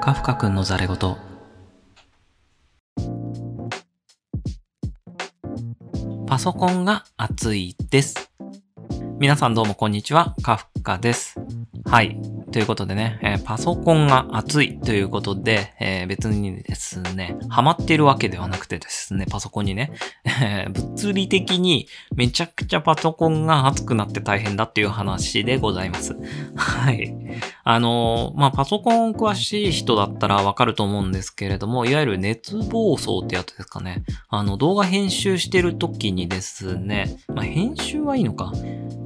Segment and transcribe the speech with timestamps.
[0.00, 0.96] カフカくんのザレ言
[6.26, 8.30] パソコンが熱いです。
[9.18, 11.40] 皆さんどうもこんにちは、カフカです。
[11.84, 12.20] はい。
[12.52, 19.92] ということでね、えーパソコンが熱いということで、えー別にですね、ハマってるわけではなくてですね、パソコンにね、
[20.42, 26.16] え 物理的にめちゃくちゃパソコンが熱くなって大変だっていう話でございます。
[26.54, 27.14] はい。
[27.70, 34.04] あのまあ、パソコン詳しい人だったらわかると思うんですけれども、いわゆる熱暴走ってやつですかね。
[34.30, 38.54] あの、動画編集してる時にですね、まあ、編集はいいのか。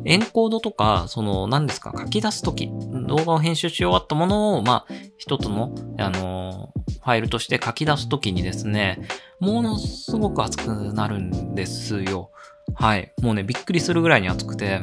[0.04, 2.70] エンコードとか、その、何ですか、書き出すとき、
[3.08, 6.72] 動画を編集し終わったものを、まあ、一つの、あの
[7.02, 9.00] ファイルとして書き出すときにですね、
[9.40, 12.30] ものすごく熱くなるんですよ。
[12.74, 13.12] はい。
[13.22, 14.82] もうね、びっくりするぐらいに熱くて、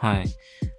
[0.00, 0.26] はい。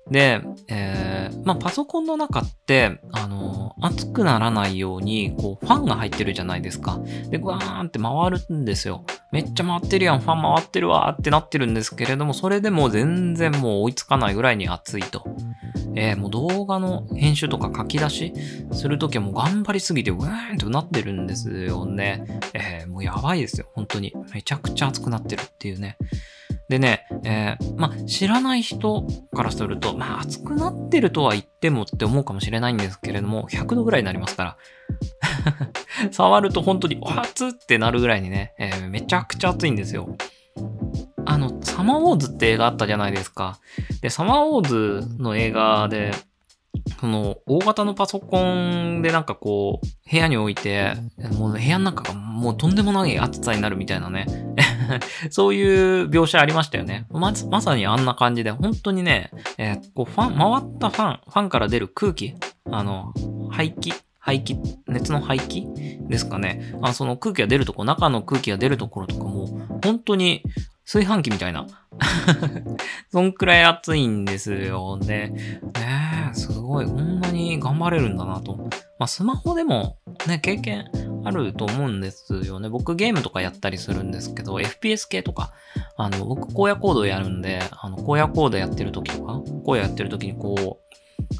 [0.09, 3.51] で、えー、まあ、パソコンの中って、あのー
[3.83, 6.99] 熱くならないように、こう、ファンが入ってるじゃないですか。
[7.29, 9.03] で、グワーンって回るんですよ。
[9.31, 15.23] めっちゃ回ってるやん、ファン回ってるわーってなってるんですけれども、それでも全然もう追いつかないぐらいに熱いと。
[15.95, 18.33] えー、もう動画の編集とか書き出し
[18.71, 22.39] するときはもう頑張りすぎて、ウーンとなってるんですよね。
[22.53, 24.13] えー、もうやばいですよ、本当に。
[24.31, 25.97] めちゃくちゃ熱くなってるっていうね。
[26.71, 29.05] でね、えー、まあ、知らない人
[29.35, 34.57] からすると、まあ、熱くなってるとは言ってもって思うかもしれないんですけれども、100度ぐらいになりますから。
[36.11, 40.15] 触ると本当に、わ熱ってなるぐらいにね、えーめちゃくちゃ熱いんですよ。
[41.25, 43.59] あの、サマーウォーズって映画あったじゃないですか。
[44.01, 46.13] で、サマーウォーズの映画で、
[47.01, 50.93] その、大型のパソコンでなんかこう、部屋に置いて、
[51.37, 54.25] もう部屋の中がもうとんでもない暑さになるみたいなね。
[55.29, 57.05] そういう描写ありましたよね。
[57.09, 62.35] ま、まさにあんな感じで、本当にね、えーこう、ファン、回ったファン、ファンから出る空気、
[62.69, 63.13] あの、
[63.49, 64.57] 排気、排気、
[64.87, 65.67] 熱の排気
[66.07, 66.75] ですかね。
[66.81, 69.47] あその空気が出るとこ、中の空気が出るところとかも、
[69.83, 70.43] 本当に
[70.85, 71.65] 炊飯器みたいな。
[73.11, 75.29] そんくらい暑いんですよね。
[75.29, 76.85] ねえ、すごい。
[76.85, 78.57] こんなに頑張れるんだなと。
[78.99, 80.85] まあ、スマホでもね、経験
[81.23, 82.69] あると思うんですよね。
[82.69, 85.51] 僕ゲームとかやったりするんですけど、FPS 系とか、
[85.97, 90.91] あの、僕荒野コードやるんで、あの、荒野コードやってる時とか、荒野やってる時にこう、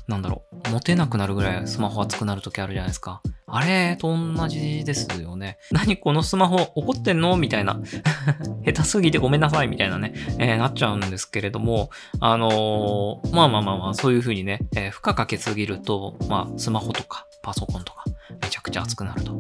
[0.08, 3.22] なんだろう、持てなくなるぐらいスマホ熱くなる時あるじゃないですか。
[3.54, 5.58] あれと同じですよね。
[5.72, 7.82] 何このスマホ怒ってんのみたいな。
[8.66, 11.90] 下手すぎてごめんなさいみたいなね、えーなっちゃうんですけれども、
[12.22, 18.06] あのーまあまあまあまあ、そういう風にね、えー負荷かけすぎると、まあ、スマホとかパソコンとか、
[18.42, 19.34] めちゃくちゃ熱くなると。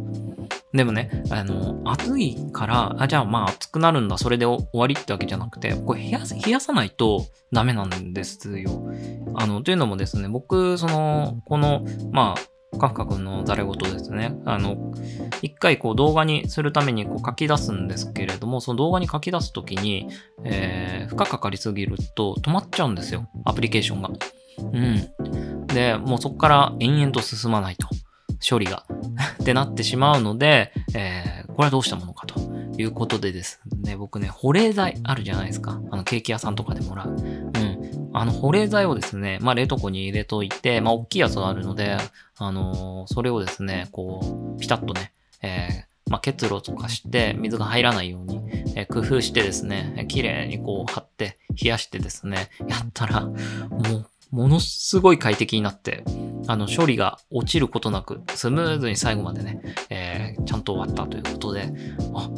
[0.73, 8.89] でもね、あの、暑いから、あ、じゃあまあ暑くなるんだ、それで終わりってわけじゃなくて、これ冷や、冷やさないとダメなんですよ。
[9.35, 14.33] あの、というのもですね、僕、その、この、まあ、カフカ君のザレ言ですね。
[14.45, 14.93] あの、
[15.41, 20.07] 一回こう動画にするためにこう書き出すんですけれども、その動画に書き出すときに、
[20.45, 23.27] えー、負荷かかりすぎると止まっちゃうんですよ。
[23.45, 24.09] アプリケーションが。
[24.57, 25.67] うん。
[25.67, 27.87] で、もうそこから延々と進まないと。
[28.47, 28.85] 処理が。
[29.41, 32.39] ってなってしまうので、えー、これはどうしたものかと
[32.77, 35.81] いうことでですね、僕ね、保冷剤あるじゃないですか。
[35.91, 37.09] あの、ケーキ屋さんとかでもらう。
[37.09, 38.09] うん。
[38.13, 41.97] あの、保冷剤をですね、まあ、冷凍庫に入れといて、まあ、大きいやつがあるので、
[42.37, 48.41] あのーそれをですね、こう、ピタッとね、えー、まあ、結露とかして、水が入らないように、
[48.75, 56.03] え工夫してですね、えー綺麗にこう貼って、冷やしてですね、やったら、もう、ものすごい快適になって、
[56.47, 61.71] あの、処理が落ちることなく、スムーズに最後までね、えーちゃんと終わったということで、
[62.15, 62.29] あ、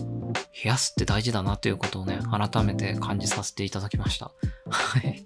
[0.64, 4.32] 冷やすって大事だなということをね、改めて感じさせていただきました。
[4.70, 5.26] はい。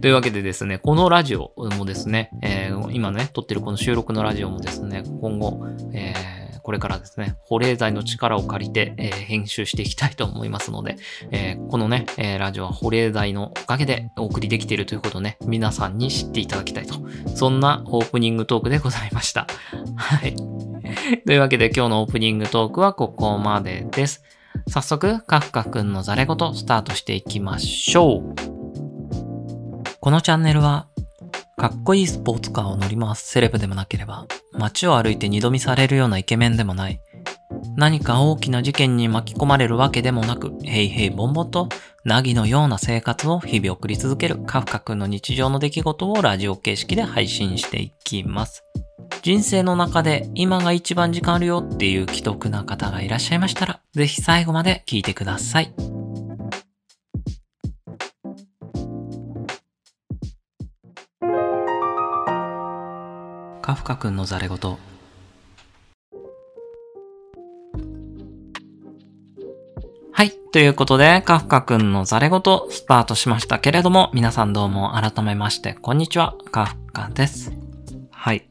[0.00, 6.37] というわけでですね、このラジオもですね、えー今ね、撮ってるこの収録のラジオもですね、今後、えー
[6.68, 10.96] これからですね、保冷剤の力を借りて、えー編集していきたいと思いますので、
[11.30, 16.96] えーこのね、えーラジオは保冷剤のおかげでお送りできているということをね、皆さんに知っていただきたいと。
[17.34, 19.46] そんなオープニングトークでございました。
[19.96, 20.36] はい。
[21.24, 24.22] というわけで今日のオープニングトークはここまでです。
[24.68, 28.58] 早速、カフカくんのザレ言スタートしていきましょう。
[30.00, 30.87] このチャンネルは、
[31.58, 37.00] かっこいいスポーツカーを乗り回すセレブでもなければ、街を歩いて二度見されるようなイケメンでもない。
[37.76, 41.68] 何か大きな事件に巻き込まれるわけでもなく、へいへいぼんぼんと、
[42.04, 48.62] なぎのような生活を日々送り続けるカフカ君の日常の出来事をラジオ形式で配信していきます。
[49.22, 55.97] 人生の中で今が一番時間あるよっていう既得な方がいらっしゃいましたら、ぜひ最後まで聞いてください。
[63.68, 64.58] カフカ君のザレ言
[70.10, 70.30] はい。
[70.52, 76.34] ということで、カフカ君のザレ言スタートしましたけれども、皆さんどうも改めまして、こんにちは。
[76.50, 77.52] カフカです。
[78.10, 78.48] はい。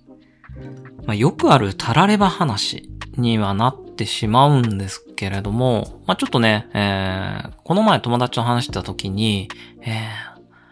[1.08, 2.88] まあ、よくあるタラレバ話
[3.18, 9.50] にはなってしまうんですけれども、まあ、ちょっとね、えー、この前友達と話してた時に、
[9.82, 10.10] え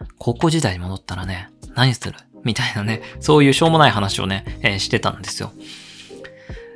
[0.04, 2.14] ー、高校時代に戻ったらね、何する
[2.46, 5.52] みたいなね、そういうしょうもない話をね、えー、してたんですよ。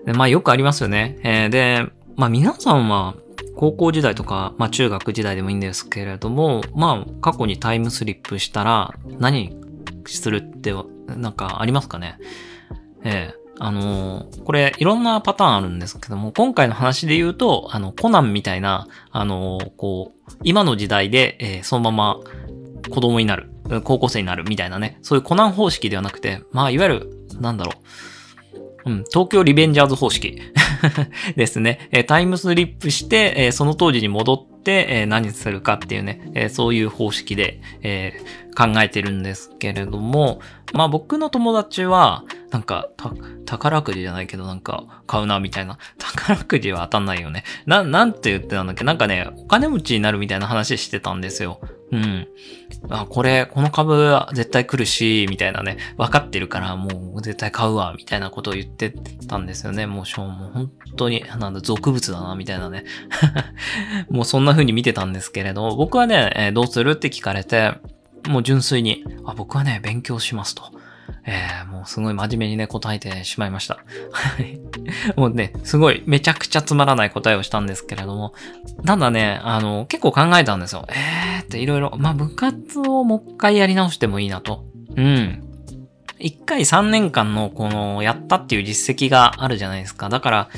[0.04, 1.18] で、まあよくありますよね。
[1.22, 1.86] えー、で、
[2.16, 3.14] まあ皆さんは
[3.56, 9.56] 高校時代とか、まあ中学時代でもいいんですけれども、まあ過去にタイムスリップしたら何
[10.06, 10.74] するって
[11.06, 12.18] なんかありますかね？
[13.04, 22.20] ええあのー、これいろんなパターンあるんですけども、今回の話で言うと、あの、コナンみたいな、あのー、こう、今の時代で、え、そのまま
[22.88, 23.52] 子供になる、
[23.84, 27.72] 高校生になるみたいなね、そういうコナン方式ではなくて、まあ、いわゆる、なんだろ
[28.86, 30.40] う、うん、東京リベンジャーズ方式
[31.36, 31.88] ですね。
[31.92, 38.14] えタイムスリップして、えその当時に戻って、え何するかっていうね、えそういう方式で、え
[38.56, 40.40] 考えてるんですけれども、
[40.72, 42.88] まあ僕の友達は、なんか、
[43.46, 45.78] 宝くじじゃないけどなんか買うなみたいな。
[45.98, 47.44] 宝くじは当たんないよね。
[47.66, 48.84] な、なんて言ってたんだっけ？
[48.84, 51.60] なんかね、お金持ちになるみたいな話してたんですよ。
[51.92, 52.26] うん。
[52.88, 58.94] あ、これ、この株は絶対来るし、みたいなね、分かってるからもう絶対買うわ、みたいなことを言って
[59.28, 59.86] たんですよね。
[59.86, 62.84] もうしょうも本当に、なんだ、俗物だな、みたいなね。
[64.10, 67.74] もうそんな風に見てたんですけれど、僕はね、えー、どうするって聞かれて、
[68.28, 70.79] もう純粋に、あ、僕はね、勉強しますと。
[71.26, 73.78] えー、もうすごい真面目にね、答えてしまいました。
[74.12, 74.60] はい。
[75.16, 78.34] もうね、すごい、めちゃくちゃつまらない答えをしたんですけれども、
[78.84, 80.86] ただね、あの、結構考えたんですよ。
[80.88, 84.64] えーっていろいろ、まあ、部活をもう一回やり直してもいいなと。
[84.96, 85.44] うん。
[86.18, 90.08] 一回3年間のこの、やったっていう実績があるじゃないですか。
[90.08, 90.48] だから、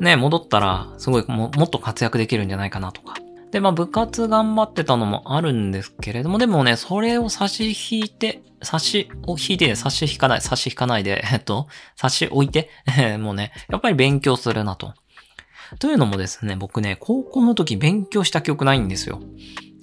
[0.00, 3.16] ね、戻ったら、すごいも、もっと活躍できるんじゃないかなとか。
[3.56, 11.66] で、まあ部活頑張ってたのもあるんですけれども、でもね、それを差し引いて、差しを引いて、差し引かない、差し引かないで、 えっと、
[11.96, 12.68] 差し置いて、
[13.18, 14.92] もうね、やっぱり勉強するなと。
[15.78, 19.22] というのもですね、僕ね、高校の時勉強した記憶ないんですよ。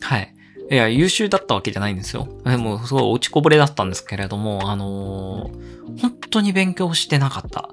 [0.01, 0.35] はい。
[0.69, 2.27] いや、優秀だったわけじゃないんですよ。
[2.45, 7.69] もうすごい落ちこぼれだったんですけれども、あのー、本当に勉強してなかった。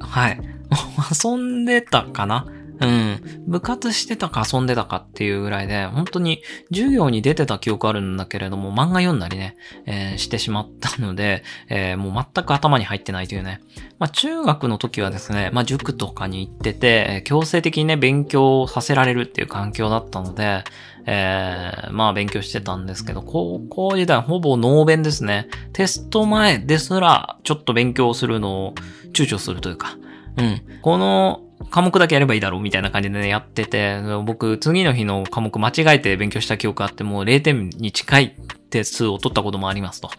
[0.00, 0.40] はい。
[1.24, 2.46] 遊んでたかな
[2.80, 3.44] うん。
[3.46, 9.56] 部活してたか遊んでたかっていうぐらいで、本当に授業に出てた記憶あるんだけれども、漫画読んだりね、
[9.86, 13.60] えー、してしまったので、えー、もう全く頭に入ってないというね。
[13.98, 20.64] まあ中学の時はですね、まあ塾とかに行ってて、強制的にね、勉強させられるっていう環境だったので、
[21.06, 25.48] えー、まあ勉強してたんですけど、高校時代ほぼノーベンですね。
[25.72, 28.74] テスト前ですら、ちょっと勉強するのを
[29.14, 29.96] 躊躇するというか、
[30.36, 30.60] うん。
[30.82, 38.36] この科目だけやればいいだろうみたいな感じでね、やってて、僕、次の日の科目間違えて勉強した記憶あって、もう0点に近い
[38.70, 40.10] 点数を取ったこともありますと。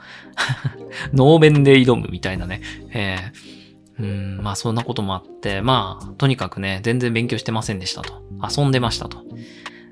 [1.13, 2.61] ノーベンで挑むみたいなね。
[2.93, 8.21] えー、うん、まあそんなこともあって、まあ、とにかくね、全然勉強してませんでしたと。
[8.47, 9.23] 遊んでましたと。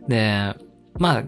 [0.07, 0.55] で、
[0.97, 1.23] まあ、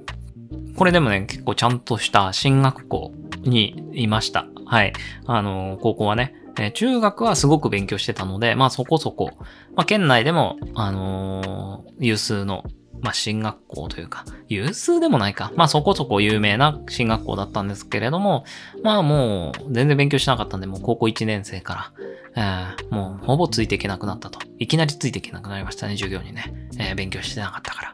[0.76, 3.12] これでもね、結構ちゃんとした進学校
[3.42, 4.48] にいました。
[4.66, 4.94] はい。
[5.26, 6.34] あの、高校はね。
[6.60, 9.32] え中学はすごく勉強してたので、まあそこそこ、
[9.76, 12.64] まあ県内でも、あのー、有数の、
[13.02, 15.52] まあ進学校というか、有数でもないか。
[15.56, 18.44] まあそこそこ有名な進学校だったんですけれども、
[18.84, 21.94] まあもう全然勉強しなかったんで、もう高校1年生か
[22.36, 24.40] ら、えー、もうほぼついていけなくなったと。
[24.58, 26.54] いきなりついていけなくなりましたね、授業にね。
[26.80, 27.94] えー、勉強してなかったから。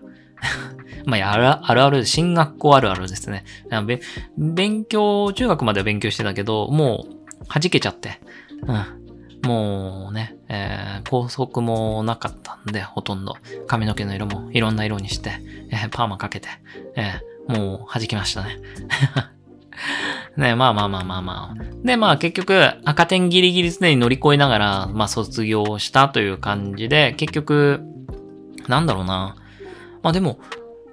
[1.06, 3.44] まあ、あるあるある、進学校あるあるですね。
[4.38, 8.20] 勉強、中学までは勉強してたけど、もう弾けちゃって、
[8.68, 9.04] うん。
[9.48, 13.36] もうね、えー、高速もなかったんで、ほとんど。
[13.68, 15.32] 髪の毛の色もいろんな色にして、
[15.70, 16.48] えー、パーマかけて、
[16.96, 18.58] えー、もう弾きましたね。
[20.38, 21.64] ね、まあまあまあまあまあ。
[21.84, 27.82] で、まあ結局、赤点ギリギリ常に乗り越えながら、まあ卒業したという感じで、結局、
[28.68, 29.36] なんだろうな。
[30.02, 30.40] まあでも、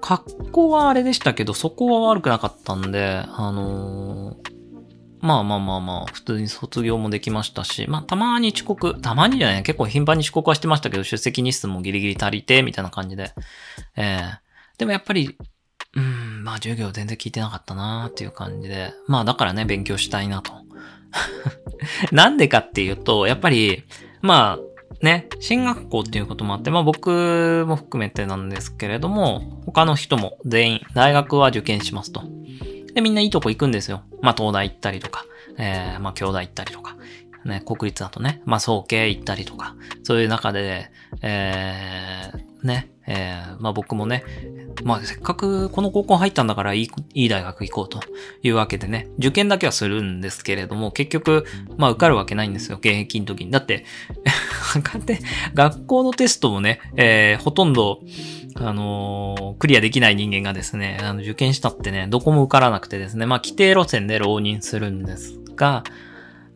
[0.00, 4.49] 格好はあれでしたけど、そこは悪くなかったんで、あのー、
[5.20, 13.32] まあまあまあまあ、普通に卒業もできましたし、まあたまに遅刻、たまにじゃない結構頻繁に遅刻はしてましたけど、出席日数もギリギリ足りて、みたいな感じで。
[13.96, 15.36] ええー、でもやっぱり、
[15.94, 18.92] うん、まあ授業全然聞いてなかったなーっていう感じで。
[19.06, 20.52] まあだからね、勉強したいなと。
[22.12, 23.84] なんでかっていうと、やっぱり、
[24.22, 32.22] まあ、ね、進学校っていうこともあって、まあ僕も含めてなんですけれども、他の人も全員大学は受験しますと。
[32.94, 34.02] で、みんないいとこ行くんですよ。
[34.22, 35.24] まあ、東大行ったりとか、
[35.58, 36.96] えー、まあ、京大行ったりとか、
[37.44, 40.90] ね、国立だとね、まあ、総計行ったりとか、そういう中で、
[41.22, 44.24] えー、ね、えー、まあ僕もね、
[44.84, 48.00] まあせっかくこの高校入ったんだからいい、いい大学行こうと
[48.42, 51.44] いうわけでね、受験だけはするんですけれども、結局、
[51.76, 53.50] まあ受かるわけないんですよ、現役の時に。
[53.50, 53.84] だって、
[55.54, 58.00] 学校のテストもね、えー、ほとんど、
[58.54, 65.84] あのー、クリアできない人間がですね、あの、受験したってね、どこも受からなくてですね、まあ規定路線で浪人するんですが、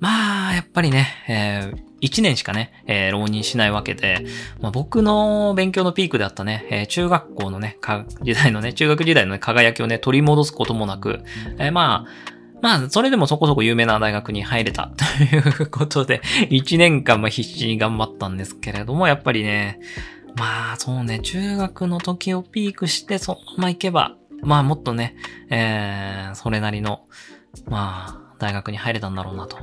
[0.01, 4.25] まあ、やっぱりね、えー、1年しかね、えー、浪人しないわけで、
[4.61, 11.21] まあ、僕の勉強のピークであったね、えー、中学校のね、か時代のね、中学時代の、ね、輝きをね、取り戻すこともなく、
[11.59, 16.21] えー、まあ、まあ、それでもそこそこ有名な大学に入れた ということで、
[16.51, 19.81] 1年間ま必死に頑張ったんですけれども、やっぱりね、
[20.37, 25.15] まあ、そうね、中学の時をピークして、そのまま行けば、まあ、もっとね、
[25.51, 27.03] えー、それなりの、
[27.67, 29.57] まあ、大学に入れたんだろうなと。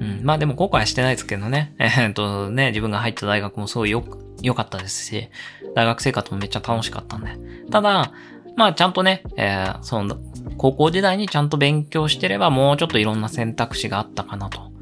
[0.00, 0.20] うん。
[0.24, 1.74] まあでも後悔はしてないですけどね。
[1.78, 4.04] え、っとね、自分が入った大学もすごいよ、
[4.42, 5.28] 良かったですし、
[5.76, 7.30] 大学生活もめっちゃ楽しかったんで。
[7.70, 8.12] ただ、
[8.56, 10.16] まあちゃんとね、えー、その、
[10.56, 14.72] 高校時代にちゃんと勉強してればもうちょっといろんな選択肢があったかなと。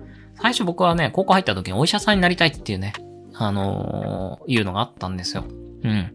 [0.41, 2.95] 最初僕はね、高校入った時にお医者さんになりたいっていうね、
[3.35, 5.45] あのー、いうのがあったんですよ。
[5.83, 6.13] うん。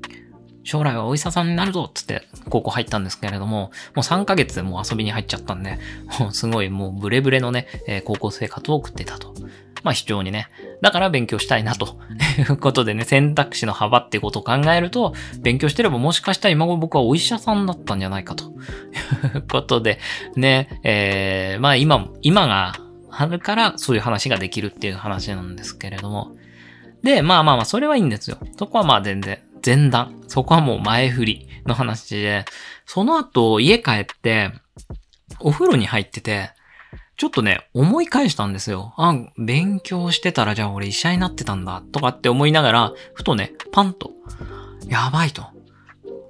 [0.63, 5.79] 将来はお医者さんになるぞっつって高校入ったんですけれども、もう3ヶ月でもう遊びに入っちゃったんで、
[6.19, 9.33] も うすごいもうブレブレのね、え、高校生活を送ってたと。
[9.83, 10.49] まあ非常にね。
[10.81, 11.97] だから勉強したいなと
[12.37, 19.99] いう ことでね、選択肢の幅ってことを考えると、勉強してればもしかしたら今後僕はお医者さんだったんじゃないかという ことで、
[20.35, 22.75] ね、えー、まあ今、今が
[23.09, 26.35] あるからそういう話ができるっていう話なんですけれども。
[27.01, 28.37] で、まあまあまあ、それはいいんですよ。
[28.57, 30.21] そこはまあ全然前段。
[30.27, 32.45] そこはもう前振りの話で、
[32.85, 34.51] その後家帰って、
[35.39, 36.51] お風呂に入ってて、
[37.17, 38.93] ちょっとね、思い返したんですよ。
[38.97, 44.11] あ、勉強してたらじゃあ俺医者になってたんだ、とかって思いながら、ふとね、パンと、
[44.87, 45.43] やばいと。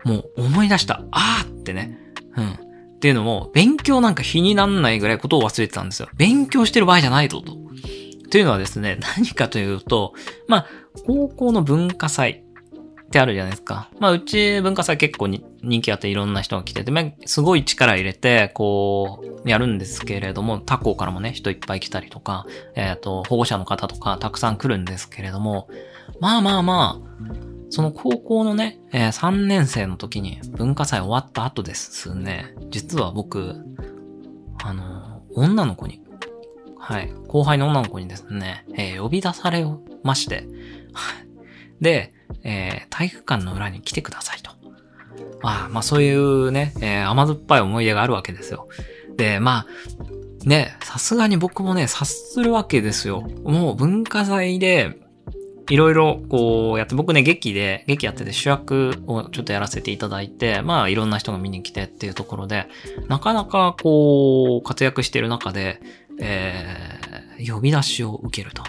[0.03, 1.03] もう思い出した。
[1.11, 1.97] あーってね。
[2.35, 2.51] うん。
[2.53, 6.09] っていうのも、勉強なんか日になんないぐらいことを忘れてたんですよ。
[6.15, 7.55] 勉強してる場合じゃないぞと。
[8.31, 10.13] というのはですね、何かというと、
[10.47, 10.65] まあ、
[11.05, 12.43] 高校の文化祭。
[13.09, 13.89] ってあるじゃないですか。
[13.99, 25.67] まあ、うち文化祭結構に人気あっていろんな人が来てて、まあ、すごい力入れて、こう、やるんですけれども、他校からもね、人いっぱい来たりとか、えっ、ー、と、保護者の方とかたくさん来るんですけれども、
[26.19, 33.55] まあまあまあ、その高校のね、えー、3年生の時に文化祭終わった後ですね、実は僕、
[34.63, 36.03] あの、女の子に、
[36.77, 39.65] はい、後輩の女の子にですね、えー、呼び出され
[40.03, 40.47] まして、
[41.81, 44.51] で、えー、体育館の裏に来てくださいと。
[45.41, 48.67] まあ、まあそういうね、えー、甘酸っぱい思い出があるわけですよ。
[49.15, 49.65] で、ま
[50.45, 53.21] あ、ね、さすがに僕もね、察するわけですよ。
[53.43, 54.97] もう文化祭で、
[55.69, 62.67] いろいろこうやって、僕ね、劇で、劇やってて主役をちょっとやらせていただいて、まあいろんな人が見に来てっていうところで、
[63.07, 65.79] なかなかこう、活躍してる中で、
[66.19, 68.63] えー、呼び出しを受けると。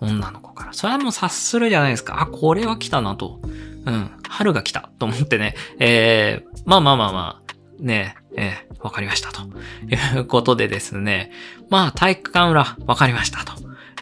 [0.00, 0.51] 女の子。
[0.72, 2.20] それはもう察するじゃないですか。
[2.20, 3.40] あ、これは来たなと。
[3.84, 4.10] うん。
[4.28, 5.54] 春が来たと思ってね。
[5.78, 9.42] えー、まあまあまあまあ、ねえ、えー、わかりましたと。
[9.42, 11.30] いうことでですね。
[11.68, 13.52] まあ、体育館裏、わかりましたと。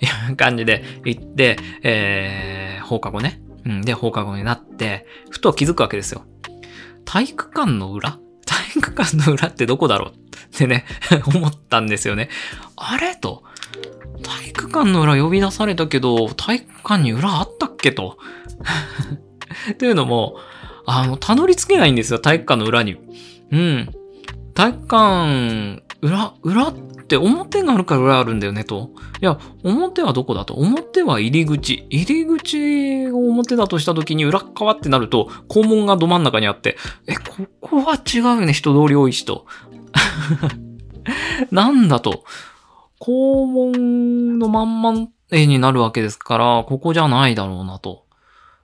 [0.03, 3.43] いう感じで行って、えー、放課後ね。
[3.67, 3.83] うん。
[3.83, 6.25] で、放課後になって、ふと気づくわけですよ。
[7.05, 8.19] 体育館の裏？
[8.47, 10.11] 体育館の裏ってどこだろう？
[10.11, 10.85] ってね
[11.35, 12.29] 思ったんですよね。
[12.77, 13.15] あれ？
[13.17, 13.45] と。
[14.23, 18.19] 体育館の裏呼び出されたけど、体育館に裏あったっけと。
[19.79, 20.37] というのも、
[20.87, 22.97] あの、たどり着けないんですよ、体育館の裏に。
[23.51, 23.91] うん。
[24.55, 26.75] 体育館、裏、裏っ
[27.11, 28.91] て表があるから裏あるんだよねと。
[29.21, 31.87] いや、表はどこだと表は入り口。
[31.91, 39.47] 入り口を表だとした時に裏側ってなると、校門がど真ん中にあって、え、ここは違うよね、人通り多いしと。
[41.51, 42.25] なんだと。
[43.01, 48.05] 肛門のまんま絵になるわけですから、ここじゃないだろうなと。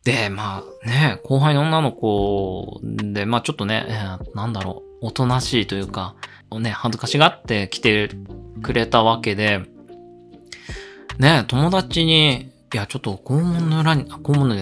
[0.04, 6.14] で、まあね、後輩の女の子で、まあちょっとね、えー、なんだろう、おとなしいというか、
[6.60, 8.10] ね、恥ずかしがって来て
[8.62, 9.62] くれたわけで、
[11.18, 14.56] ね、友達に、いや、ちょっと校門の裏に、校門の、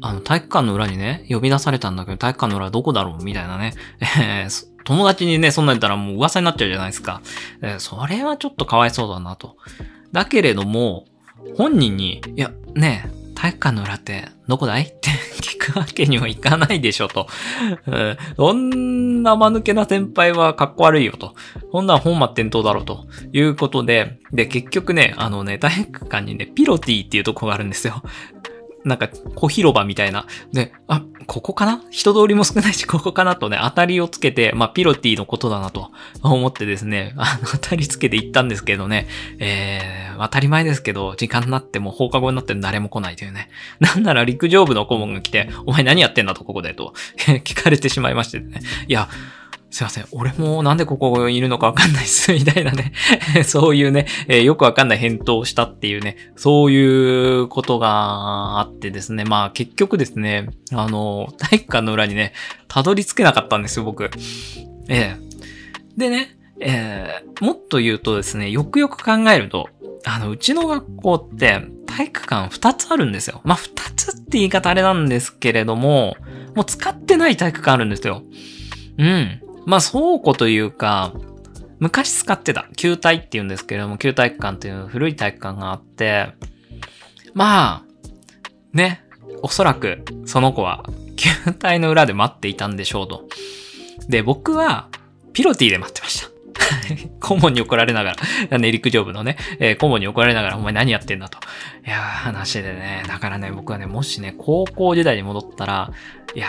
[0.00, 7.20] あの、体育館の裏にね、呼び出されたんだけど、体育館の裏どこだろうみたいなね、えー、友達にね、そんなん言ったらもう噂になっちゃうじゃないですか。
[7.60, 9.56] えー、それはちょっとかわいそうだなと。
[10.12, 11.04] だけれども、
[11.56, 14.82] 本人に、いや、ね体育館の裏ってどこだい？
[14.82, 17.28] って聞くわけにはいかないでしょと。
[17.86, 21.34] うん、そんな間抜けな先輩はかっこ悪いよと。
[21.70, 28.02] こんな本末転倒だろうということで、で、結局ね、あのね、体育館にね、ピロティっていうとこがあるんですよ。
[28.88, 30.26] なんか小広場みたいな。
[30.52, 31.82] で、あ、ここかな？
[31.90, 33.36] 人通りも少ないし、ここかな？
[33.36, 35.90] とね、当たりをつけて、まあ、ピロティのことだなと
[36.22, 39.06] 思ってですね、あの、当たりつけて行ったんですけどね、
[39.38, 43.50] えー、当たり前ですけど、時間になっても放課後になって誰も来ないというね。
[43.78, 46.94] なんなら陸上部の顧問が来て、お前何やってんだと、ここでと
[47.44, 48.60] 聞かれてしまいましてね。
[48.86, 49.08] いや、
[49.70, 50.06] すいません。
[50.12, 52.32] 俺もなんでここにいるのかわかんないっす。
[52.34, 52.92] みたいなね。
[53.44, 59.24] そういうね、えー、よくわかんない返答をしたっていうね、そういうことがあってですね。
[59.24, 62.32] まあ結局ですね、あの、体育館の裏にね、
[62.66, 64.10] たどり着けなかったんですよ、僕。
[64.88, 69.68] ええー、でね、えー、もっと言うとですね、よくよく考えると、
[70.04, 73.42] あの、うちの学校って体育館2つあるんですよ。
[73.44, 76.16] まあ、2つって言い方あれなんですけれども、
[76.54, 78.22] もう使ってない体育館あるんですよ。
[78.98, 79.40] うん。
[79.68, 81.12] まあ倉庫というか、
[81.78, 86.30] 昔使ってた、球体って言うんですけれども、球体育館っていう古い体育館があって、
[87.34, 87.84] まあ、
[88.72, 89.04] ね、
[89.42, 90.84] おそらくその子は
[91.16, 93.28] 球体の裏で待っていたんでしょうと。
[94.08, 94.88] で、僕は
[95.34, 96.28] ピロティで待ってました。
[97.20, 98.14] 顧問に怒られなが
[98.50, 101.38] ら、ね、陸上部のね、えー、顧問に怒られながら、お前何やってんだと。
[101.86, 105.92] いやー、話でね、だからね、僕はね、もしね、高校時代に戻ったら、
[106.34, 106.46] いや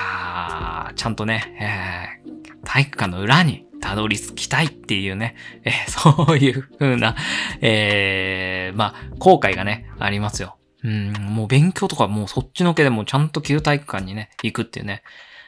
[0.92, 5.90] ー、ちゃんとね、えー、体育館の裏にたどり着きたいっていうね、えー、
[6.26, 7.16] そういう風な、
[7.62, 10.58] えー、まあ、後悔がね、ありますよ。
[10.84, 15.04] うん、もう勉強とかもうそっちのけでもちゃんと旧体育館にね、行くっていうね。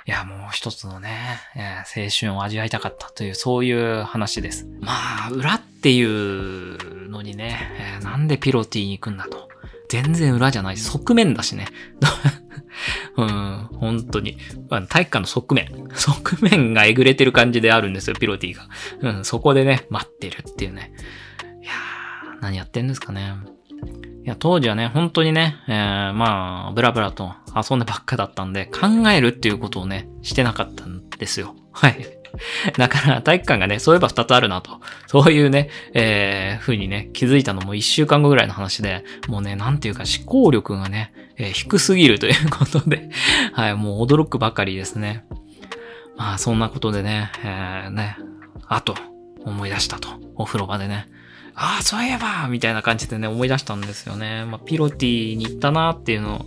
[0.07, 4.67] いや、もう一つのね、青春を味わいたかったという、そういう話です。
[4.81, 9.47] まあ、裏っていうのにね、なんでピロティに行くんだと。
[9.89, 10.77] 全然裏じゃない。
[10.77, 11.67] 側面だしね。
[13.17, 14.37] うん、本当に。
[14.89, 15.87] 体育館の側面。
[15.93, 18.67] 側面がえぐれてる感じであるんですよ、ピロティが。
[19.01, 20.93] うん、そこでね、待ってるっていうね。
[21.61, 23.35] いやー、何やってんですかね。
[24.23, 31.55] いや、当時はね、本当にね、えー、まあ、ブラブラと遊んでばっかだったんで、考えるっていうことをね、してなかったんですよ。
[31.71, 32.20] はい。
[32.77, 34.79] だから体育館がね、そういえば二つあるなと。
[35.07, 43.09] そういうね、えー、風にね、気づいたのも一週間後ぐらいの話で、もうね、なんていうか思考力がね、えー、低すぎるということで、
[43.53, 45.25] はい、もう驚くばかりですね。
[46.17, 48.17] まあ、そんなことでね、えー、ね、
[48.67, 48.95] あと、
[49.43, 50.09] 思い出したと。
[50.35, 51.07] お風呂場でね。
[51.55, 54.45] ああ、そういえばみたいな感じでね、思い出したんですよね。
[54.45, 56.45] まあ、ピロティに行ったなっていうのを、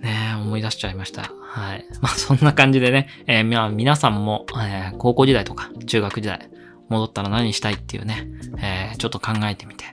[0.00, 1.32] ね、思い出しちゃいました。
[1.56, 1.86] はい。
[2.02, 6.50] まあ、そんな感じでね、えー、まあ、皆さんも、えー、高校時代とか中学時代、
[6.90, 9.84] 戻ったら何したいっていうね、えー、ちょっと考えてみて、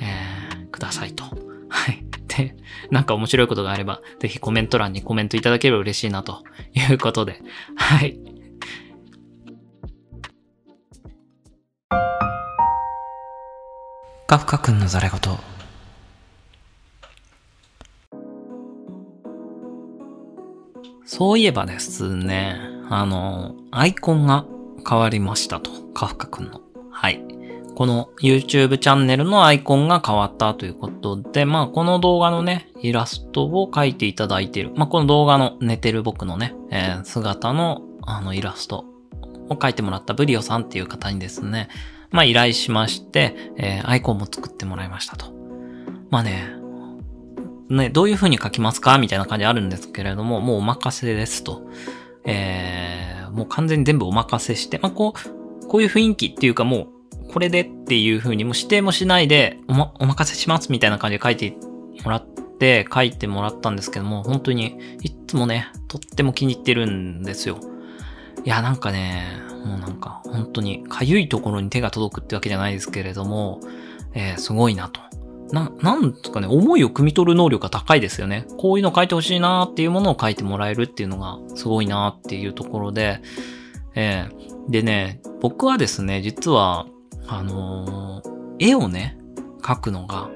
[0.00, 1.24] えー、くださいと。
[1.68, 2.04] はい。
[2.28, 2.54] で、
[2.92, 6.44] なんか面白いことがあれば、ぜひコメント欄にコメントいただければ嬉しいなと
[6.74, 7.42] いうことで、
[7.74, 8.16] はい。
[14.28, 15.59] カフカ君のザレ言。
[21.20, 24.46] そういえばですね、あの、アイコンが
[24.88, 25.70] 変わりましたと。
[25.92, 26.62] カフカくんの。
[26.90, 27.22] はい。
[27.74, 34.72] この YouTube チャンネルのアイコンが変わったということで、まあこの動画のね、イラストを描いていただいている。
[34.74, 38.86] まあこの動画の寝てる僕のね、えー、姿のあのイラスト
[39.50, 41.68] を描いてもらったブリオさんっていう方にですね、
[42.12, 45.26] まあ依頼しまして、えー、アイコンも作ってもらいましたと。
[46.08, 46.59] まあね、
[47.70, 51.62] ね、どういう風に書きますかみたいな感じあるんですけれども、もうお任せですと。
[52.24, 55.14] えー、もう完全に全部お任せして、まあ、こ
[55.62, 56.88] う、こういう雰囲気っていうかも
[57.28, 61.56] う、これでっていう風にもう指定もしないで、おま、お任せしますみたいな感じで書いて
[62.04, 67.60] もらって、書いてもらったんですけども、本当に、いつもね、とっても気に入ってるんですよ。
[68.44, 69.26] いや、なんかね、
[69.64, 73.60] もうなんか、本当に、かゆいところに手が届くってわけじゃないですけれども、
[74.12, 75.00] えー、すごいなと。
[75.52, 78.46] な、なんとかね、思いを汲み取る能力が高いですよね。
[78.58, 83.20] こういうの書いてほしいなーっていうものを書いてもらえるっていうのがすごいなーっていうところで、
[83.94, 86.86] えー、でね、僕はですね、実は、
[87.26, 89.18] あのー、絵をね、
[89.62, 90.28] 描くのが、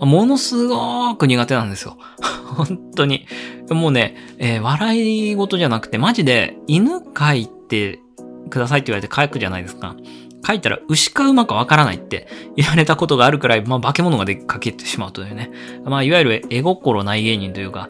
[0.00, 1.96] ものすごーく苦手なんですよ。
[2.56, 3.26] 本当に。
[3.70, 8.00] もうね、えー、笑い事じゃなくて、マジで犬描いて
[8.50, 9.96] くださいって言われて描くじゃないですか。
[10.46, 15.50] 書いたら牛か馬かわからないって言われたことがあるくらい、まあ化け物がで書けてしまうというね。
[15.84, 17.88] まあいわゆる絵心ない芸人というか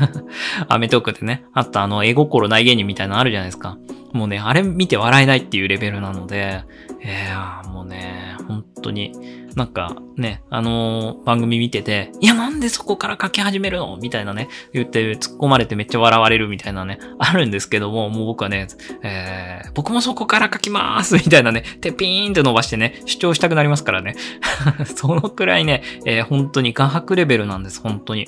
[0.68, 3.76] アメトークでね、あったあの絵心ない芸人みたいなのあるじゃないですか。
[4.12, 6.64] もうね、あれ見て笑えないっていうレベルなので、
[7.00, 9.12] えー、もうね、本当に、
[9.56, 13.96] なんかね、あのー、番組見てて、いや、なんでそこから書き始めるの？
[14.00, 18.68] みたいなね、言って突っ込まれてめっちゃ笑われるみたいなね、あるんですけども、もう僕はね、
[19.02, 24.14] えー、僕もそこから書きまーすみたいなね、てピーンって伸ばしてね、主張したくなりますからね。
[24.96, 28.26] そのくらいね、えー、本当に画伯レベルなんです、本当に。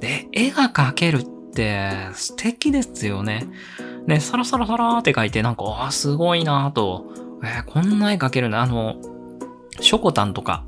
[0.00, 3.46] で、絵が描けるって素敵ですよね。
[4.06, 7.06] ね、サラサラサラーって書いて、なんか、あ、すごいなと。
[7.42, 8.60] えー、こんな絵描けるな。
[8.60, 8.96] あの、
[9.80, 10.64] ショコタンとか、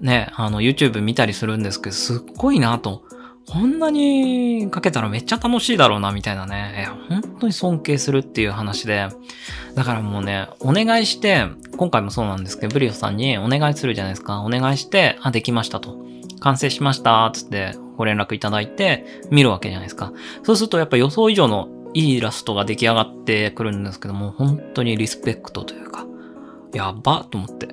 [0.00, 3.02] ね、あの、YouTube 見たりするんですけど、すっごいなと。
[3.48, 6.88] こんなに描けたらめっちゃ楽しいだろうな、みたいなね。
[6.88, 9.08] え、本当に尊敬するっていう話で。
[9.74, 14.42] だからもうね、お願いして、今回もそうなんですけど、ブリオさんにお願いするじゃないですか。
[14.42, 15.96] お願いして、あ、できましたと。
[16.40, 20.12] 完成しました、つってご連絡いただいて、見るわけじゃないですか。
[20.42, 26.06] そうするとやっぱ予想以上のいいイラストが出来上がってくるんですけども、本当にリスペクトというか、
[26.74, 27.68] やばと思って。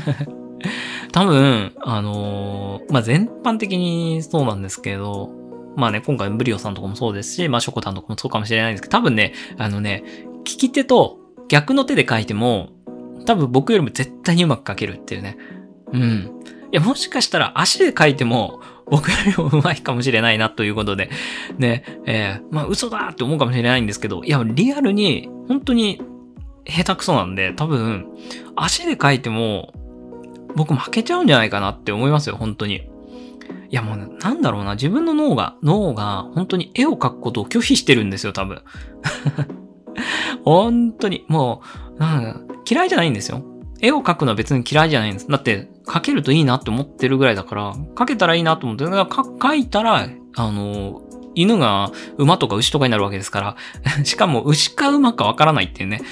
[1.12, 5.30] 多分、あのー、まあ、全般的にそうなんですけど、
[5.76, 10.04] まあね、今回ブリオさんとかもそうですし、まあ、ショコタンとかもそうかもしれないんですけど、多分ね、あのね、
[10.44, 12.70] 聞き手と逆の手で書いても、
[13.26, 15.36] 多分僕よりも絶対にうまく書けるっていうね。
[15.92, 16.42] うん。
[16.72, 21.10] いや、もしかしたら足で書いても、僕よりも上手いかもしれないなということで、
[21.58, 26.00] ね、えー、まあ嘘だって思うかもしれないんですけど、いや、リアルに、本当に
[26.66, 28.06] 下手くそなんで、多分、
[28.56, 29.72] 足で書いても、
[30.56, 32.88] 僕負けちゃうんじゃないかなって思いますよ、本当に。
[33.70, 38.62] いやもう、なんだろうな、自分の脳が、脳が本当に絵を描くことを拒否してるんですよ、多分。
[40.44, 41.62] 本当に、も
[41.96, 43.42] う、なん嫌いじゃないんですよ。
[43.80, 45.28] 絵を描くのは別に嫌いじゃないんです。
[45.28, 51.02] だって、描けるといいなって思ってるぐらいだから、描けたらいいなと思って、だから描いたら、あの、
[51.34, 53.56] 犬が馬とか牛とかになるわけですから、
[54.04, 56.02] しかも牛か馬かわからないっていうね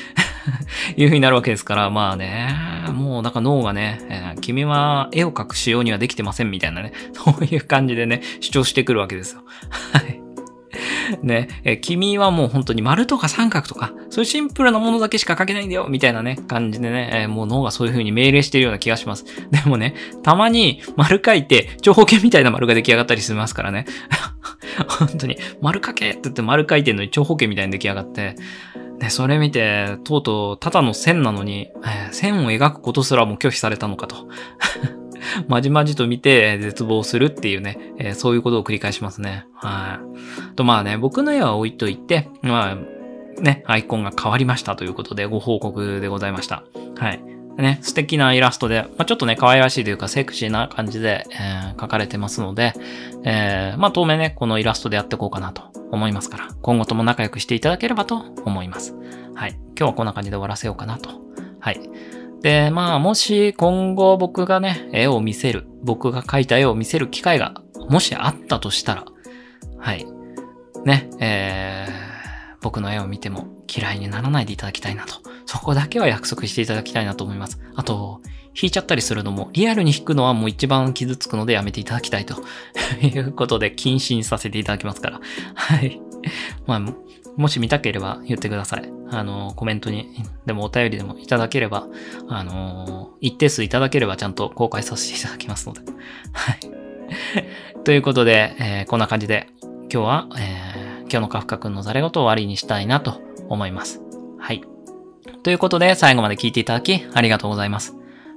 [0.96, 2.54] いう風になるわけですから、まあね、
[2.92, 9.42] もうなんか脳がね、えー、君は絵を描く仕様にはできてませんみたいなね、 そういう感じでね、主張してくるわけですよ。
[9.92, 10.20] はい。
[11.22, 19.24] ね、え君はもう本当に丸とか三角とか、そういうシンプルなものだけしか書けないんだよ、みたいなね、感じでね、えー、もう脳がそういう風に命令してるような気がします。
[19.50, 23.86] でもね、たまに丸書いて、長方形みたいな丸が出来上がったりしますからね。
[24.88, 28.36] 本当に、丸書けって言って丸書いてんのに長方形みたいに出来上がって、
[29.00, 34.28] で、それ見て、とうとう、ただの線なのに、えー、線を描くことすらも拒否されたのかと。
[35.48, 39.46] まじまじと見て絶望するっていうね、えー、そういうことを繰り返しますね。
[39.54, 40.00] は
[40.52, 40.54] い。
[40.54, 46.62] と、まあね、僕の絵は置いといて、まあ、ね、アイコンが変わりましたということでご報告でございました。
[46.96, 47.29] はい。
[47.56, 52.72] ね、素敵なイラストで、まあ、ちょっとね、可愛らしいというかセクシーな感じで、えー、描かれてますので、
[53.24, 58.94] えー、まあ、当面ね、このイラストでやっていこうかなと思いますから、今後とも仲良くしていただければと思います。
[59.34, 59.50] はい。
[59.76, 61.10] 今日はこんな感じで終わらせようかなと。
[61.60, 61.80] はい。
[62.42, 67.54] で、まあ、もし今後僕がね、絵を見せる、僕が描いた絵を見せる機会が、
[67.88, 69.04] もしあったとしたら、
[69.78, 70.06] はい。
[70.84, 75.20] ね、えー、僕の絵を見ても嫌いにならないでいただきたいなと。
[75.50, 77.58] そこだけは約束していただきたいなと思います。
[77.74, 78.20] あと、
[78.54, 82.36] 引いちゃったりするのも、リアルに引くのはもう一番傷つくのでやめていただきたいと
[83.02, 85.20] いうことで、禁止にさせていただきますから。
[85.54, 86.00] はい。
[86.68, 86.80] まあ、
[87.36, 88.92] もし見たければ言ってください。
[89.10, 91.88] あの、コメントに、でもお便りでもいただければ、
[92.28, 95.80] あの、一定数いただければちゃんと公開させていただきますので。
[96.32, 96.60] はい。
[97.82, 104.00] ということで、えー、こんな感じで、今日は、えー、今日のカフカ君のザレ言を終わりにしたいなと思います。
[104.38, 104.62] はい。
[105.42, 107.94] ということで、最後まで聞いていただき、ありがとうございます。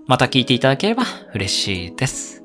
[0.08, 2.44] また聞いていただければ嬉しいです。